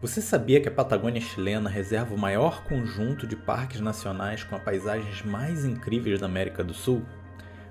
[0.00, 4.62] Você sabia que a Patagônia chilena reserva o maior conjunto de parques nacionais com as
[4.62, 7.02] paisagens mais incríveis da América do Sul?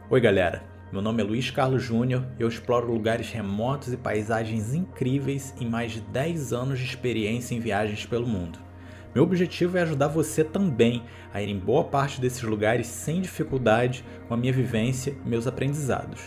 [0.10, 0.62] Oi, galera.
[0.92, 5.70] Meu nome é Luiz Carlos Júnior e eu exploro lugares remotos e paisagens incríveis em
[5.70, 8.60] mais de 10 anos de experiência em viagens pelo mundo.
[9.16, 11.04] Meu objetivo é ajudar você também
[11.34, 15.48] a ir em boa parte desses lugares sem dificuldade com a minha vivência e meus
[15.48, 16.22] aprendizados.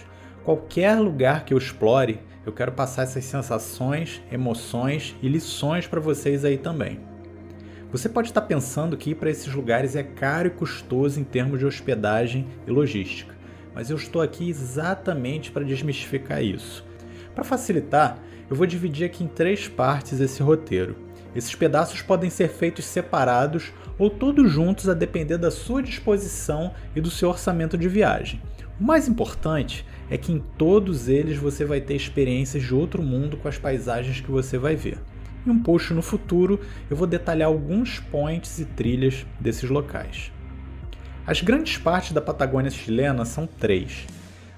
[0.45, 6.45] Qualquer lugar que eu explore, eu quero passar essas sensações, emoções e lições para vocês
[6.45, 6.99] aí também.
[7.93, 11.59] Você pode estar pensando que ir para esses lugares é caro e custoso em termos
[11.59, 13.35] de hospedagem e logística,
[13.75, 16.87] mas eu estou aqui exatamente para desmistificar isso.
[17.35, 18.19] Para facilitar,
[18.49, 20.97] eu vou dividir aqui em três partes esse roteiro.
[21.35, 27.01] Esses pedaços podem ser feitos separados ou todos juntos a depender da sua disposição e
[27.01, 28.41] do seu orçamento de viagem.
[28.81, 33.37] O mais importante é que em todos eles você vai ter experiências de outro mundo
[33.37, 34.99] com as paisagens que você vai ver.
[35.47, 36.61] Em um post no futuro
[36.91, 40.33] eu vou detalhar alguns points e trilhas desses locais.
[41.27, 44.07] As grandes partes da Patagônia chilena são três: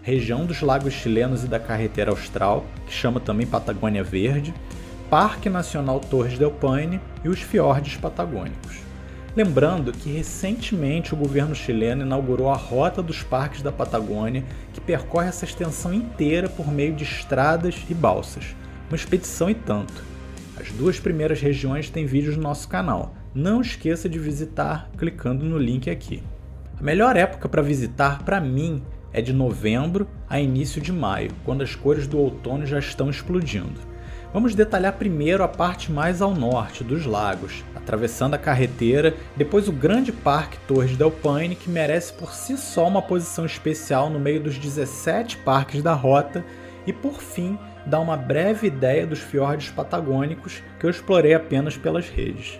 [0.03, 4.55] região dos lagos chilenos e da carretera austral, que chama também Patagônia Verde,
[5.11, 8.92] Parque Nacional Torres del Paine e os fiordes patagônicos.
[9.35, 14.45] Lembrando que recentemente o governo chileno inaugurou a Rota dos Parques da Patagônia,
[14.75, 18.55] que percorre essa extensão inteira por meio de estradas e balsas.
[18.91, 20.05] Uma expedição e tanto.
[20.61, 23.15] As duas primeiras regiões têm vídeos no nosso canal.
[23.35, 26.23] Não esqueça de visitar clicando no link aqui.
[26.79, 28.83] A melhor época para visitar, para mim,
[29.15, 33.92] é de novembro a início de maio, quando as cores do outono já estão explodindo.
[34.33, 39.73] Vamos detalhar primeiro a parte mais ao norte dos lagos, atravessando a carreteira, depois o
[39.73, 44.41] grande parque Torres del Paine, que merece por si só uma posição especial no meio
[44.41, 46.43] dos 17 parques da rota,
[46.87, 52.09] e por fim, dar uma breve ideia dos fiordes patagônicos que eu explorei apenas pelas
[52.09, 52.59] redes.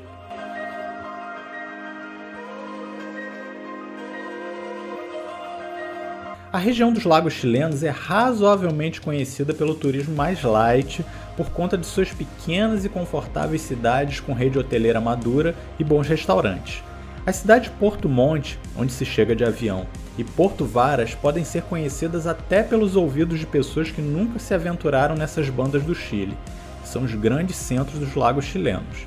[6.53, 11.03] A região dos lagos chilenos é razoavelmente conhecida pelo turismo mais light
[11.37, 16.83] por conta de suas pequenas e confortáveis cidades com rede hoteleira madura e bons restaurantes.
[17.25, 19.87] As cidades de Porto Monte, onde se chega de avião,
[20.19, 25.15] e Porto Varas podem ser conhecidas até pelos ouvidos de pessoas que nunca se aventuraram
[25.15, 26.37] nessas bandas do Chile,
[26.83, 29.07] que são os grandes centros dos lagos chilenos.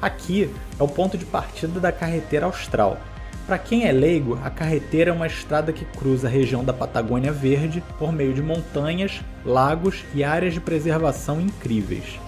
[0.00, 2.98] Aqui é o ponto de partida da carreteira austral,
[3.46, 7.30] para quem é leigo, a carreteira é uma estrada que cruza a região da Patagônia
[7.30, 12.18] Verde por meio de montanhas, lagos e áreas de preservação incríveis.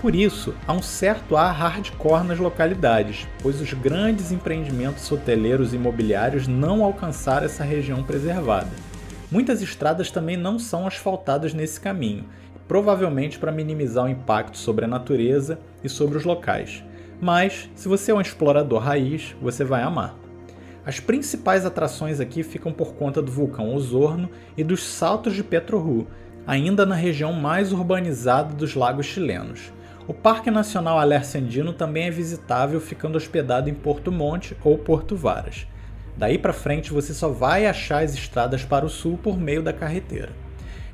[0.00, 5.76] Por isso, há um certo ar hardcore nas localidades, pois os grandes empreendimentos hoteleiros e
[5.76, 8.70] imobiliários não alcançaram essa região preservada.
[9.30, 12.24] Muitas estradas também não são asfaltadas nesse caminho,
[12.66, 16.82] provavelmente para minimizar o impacto sobre a natureza e sobre os locais.
[17.20, 20.27] Mas, se você é um explorador raiz, você vai amar.
[20.88, 26.06] As principais atrações aqui ficam por conta do vulcão Osorno e dos saltos de Petrohu,
[26.46, 29.70] ainda na região mais urbanizada dos lagos chilenos.
[30.06, 35.14] O Parque Nacional Alerce Andino também é visitável ficando hospedado em Porto Monte ou Porto
[35.14, 35.66] Varas.
[36.16, 39.74] Daí para frente você só vai achar as estradas para o sul por meio da
[39.74, 40.32] carreteira.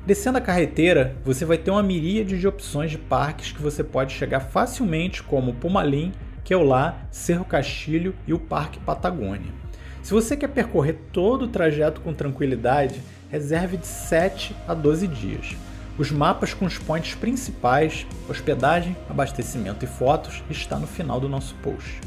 [0.05, 4.11] Descendo a carreteira, você vai ter uma miríade de opções de parques que você pode
[4.11, 6.11] chegar facilmente, como Pumalim,
[6.43, 9.64] Queulá, Cerro Castilho e o Parque Patagônia.
[10.05, 15.55] Se você quer percorrer todo o trajeto com tranquilidade, reserve de 7 a 12 dias.
[15.97, 21.55] Os mapas com os pontos principais, hospedagem, abastecimento e fotos está no final do nosso
[21.55, 21.99] post.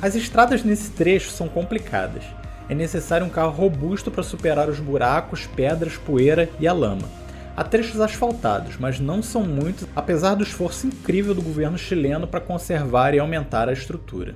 [0.00, 2.24] As estradas nesse trecho são complicadas.
[2.70, 7.06] É necessário um carro robusto para superar os buracos, pedras, poeira e a lama.
[7.54, 12.40] Há trechos asfaltados, mas não são muitos, apesar do esforço incrível do governo chileno para
[12.40, 14.34] conservar e aumentar a estrutura.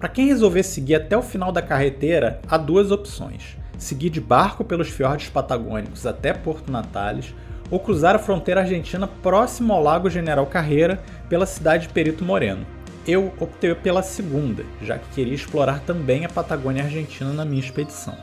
[0.00, 4.64] Para quem resolver seguir até o final da carreteira, há duas opções: seguir de barco
[4.64, 7.34] pelos fiordes patagônicos até Porto Natales
[7.70, 12.66] ou cruzar a fronteira argentina próximo ao Lago General Carreira pela cidade de Perito Moreno.
[13.06, 18.16] Eu optei pela segunda, já que queria explorar também a Patagônia Argentina na minha expedição.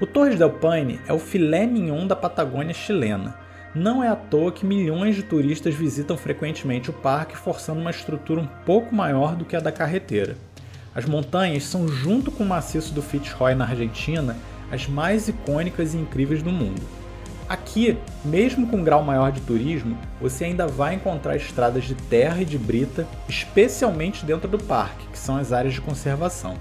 [0.00, 4.50] O Torres del Paine é o filé mignon da Patagônia chilena não é à toa
[4.50, 9.44] que milhões de turistas visitam frequentemente o parque, forçando uma estrutura um pouco maior do
[9.44, 10.36] que a da carreteira.
[10.94, 14.36] As montanhas são, junto com o maciço do Fitzroy na Argentina,
[14.72, 16.82] as mais icônicas e incríveis do mundo.
[17.48, 22.42] Aqui, mesmo com um grau maior de turismo, você ainda vai encontrar estradas de terra
[22.42, 26.54] e de brita, especialmente dentro do parque, que são as áreas de conservação.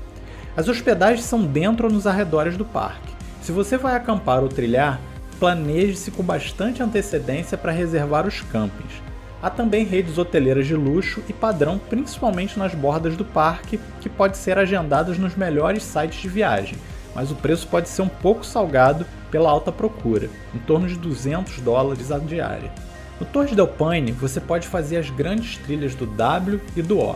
[0.57, 3.13] As hospedagens são dentro ou nos arredores do parque.
[3.41, 4.99] Se você vai acampar ou trilhar,
[5.39, 9.01] planeje-se com bastante antecedência para reservar os campings.
[9.41, 14.35] Há também redes hoteleiras de luxo e padrão, principalmente nas bordas do parque, que pode
[14.37, 16.77] ser agendadas nos melhores sites de viagem,
[17.15, 21.61] mas o preço pode ser um pouco salgado pela alta procura, em torno de 200
[21.61, 22.71] dólares a diária.
[23.17, 27.15] No Torres del Paine, você pode fazer as grandes trilhas do W e do O,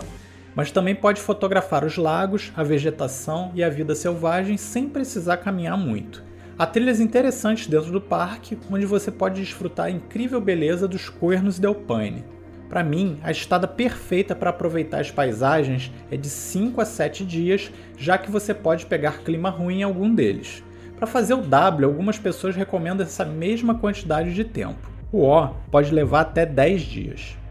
[0.55, 5.77] mas também pode fotografar os lagos, a vegetação e a vida selvagem sem precisar caminhar
[5.77, 6.23] muito.
[6.57, 11.57] Há trilhas interessantes dentro do parque, onde você pode desfrutar a incrível beleza dos Cuernos
[11.57, 12.23] del Paine.
[12.69, 17.71] Para mim, a estada perfeita para aproveitar as paisagens é de 5 a 7 dias,
[17.97, 20.63] já que você pode pegar clima ruim em algum deles.
[20.95, 24.91] Para fazer o W, algumas pessoas recomendam essa mesma quantidade de tempo.
[25.11, 27.42] O O pode levar até 10 dias.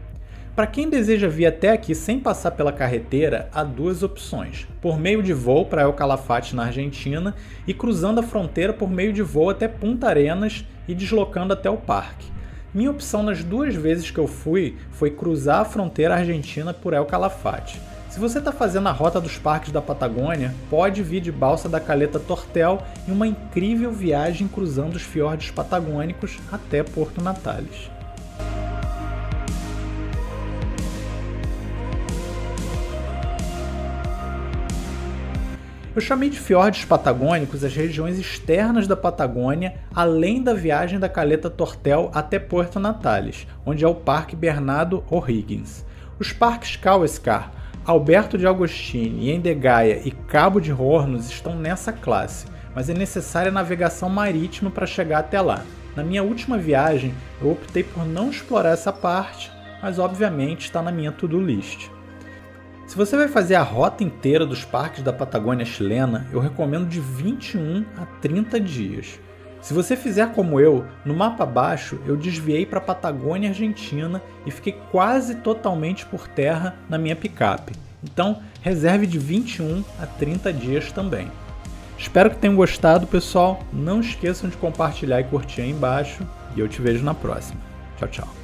[0.55, 5.23] Para quem deseja vir até aqui sem passar pela carreteira, há duas opções: por meio
[5.23, 7.33] de voo para El Calafate na Argentina
[7.65, 11.77] e cruzando a fronteira por meio de voo até Punta Arenas e deslocando até o
[11.77, 12.31] parque.
[12.71, 17.05] Minha opção nas duas vezes que eu fui foi cruzar a fronteira argentina por El
[17.05, 17.81] Calafate.
[18.07, 21.79] Se você está fazendo a rota dos parques da Patagônia, pode vir de balsa da
[21.79, 27.92] Caleta Tortel em uma incrível viagem cruzando os fiordes patagônicos até Porto Natales.
[35.95, 41.51] Eu chamei de fiordes patagônicos as regiões externas da Patagônia, além da viagem da Caleta
[41.51, 45.85] Tortel até Porto Natales, onde é o Parque Bernardo O'Higgins.
[46.17, 47.51] Os parques Kauescar,
[47.85, 54.09] Alberto de Agostini, Endegaia e Cabo de Hornos estão nessa classe, mas é necessária navegação
[54.09, 55.61] marítima para chegar até lá.
[55.95, 60.91] Na minha última viagem, eu optei por não explorar essa parte, mas obviamente está na
[60.91, 61.87] minha to-do list.
[62.85, 66.99] Se você vai fazer a rota inteira dos parques da Patagônia chilena, eu recomendo de
[66.99, 69.19] 21 a 30 dias.
[69.61, 74.51] Se você fizer como eu, no mapa abaixo eu desviei para a Patagônia Argentina e
[74.51, 77.73] fiquei quase totalmente por terra na minha picape.
[78.03, 81.31] Então, reserve de 21 a 30 dias também.
[81.97, 83.63] Espero que tenham gostado, pessoal.
[83.71, 87.61] Não esqueçam de compartilhar e curtir aí embaixo e eu te vejo na próxima.
[87.97, 88.42] Tchau, tchau.